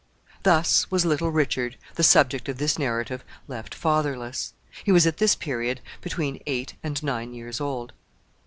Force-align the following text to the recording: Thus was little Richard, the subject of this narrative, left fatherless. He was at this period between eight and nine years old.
Thus 0.41 0.89
was 0.89 1.05
little 1.05 1.29
Richard, 1.29 1.77
the 1.93 2.01
subject 2.01 2.49
of 2.49 2.57
this 2.57 2.79
narrative, 2.79 3.23
left 3.47 3.75
fatherless. 3.75 4.53
He 4.83 4.91
was 4.91 5.05
at 5.05 5.17
this 5.17 5.35
period 5.35 5.79
between 6.01 6.41
eight 6.47 6.73
and 6.83 7.03
nine 7.03 7.35
years 7.35 7.61
old. 7.61 7.93